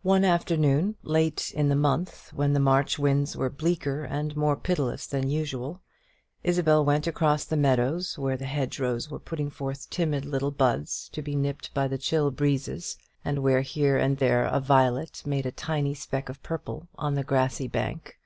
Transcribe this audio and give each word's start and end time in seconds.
One 0.00 0.24
afternoon, 0.24 0.96
late 1.02 1.52
in 1.54 1.68
the 1.68 1.76
month, 1.76 2.30
when 2.32 2.54
the 2.54 2.58
March 2.58 2.98
winds 2.98 3.36
were 3.36 3.50
bleaker 3.50 4.02
and 4.02 4.34
more 4.34 4.56
pitiless 4.56 5.06
than 5.06 5.28
usual, 5.28 5.82
Isabel 6.42 6.82
went 6.86 7.06
across 7.06 7.44
the 7.44 7.58
meadows 7.58 8.16
where 8.18 8.38
the 8.38 8.46
hedgerows 8.46 9.10
were 9.10 9.18
putting 9.18 9.50
forth 9.50 9.90
timid 9.90 10.24
little 10.24 10.52
buds 10.52 11.10
to 11.12 11.20
be 11.20 11.36
nipped 11.36 11.74
by 11.74 11.86
the 11.86 11.98
chill 11.98 12.30
breezes, 12.30 12.96
and 13.26 13.40
where 13.42 13.60
here 13.60 13.98
and 13.98 14.16
there 14.16 14.46
a 14.46 14.58
violet 14.58 15.22
made 15.26 15.44
a 15.44 15.52
tiny 15.52 15.92
speck 15.92 16.30
of 16.30 16.42
purple 16.42 16.88
on 16.96 17.14
the 17.14 17.22
grassy 17.22 17.68
bank. 17.68 18.16